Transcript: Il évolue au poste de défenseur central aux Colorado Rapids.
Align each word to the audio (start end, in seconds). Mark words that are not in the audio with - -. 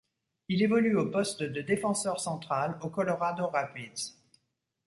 Il 0.49 0.63
évolue 0.63 0.97
au 0.97 1.05
poste 1.11 1.43
de 1.43 1.61
défenseur 1.61 2.19
central 2.19 2.79
aux 2.81 2.89
Colorado 2.89 3.45
Rapids. 3.49 4.15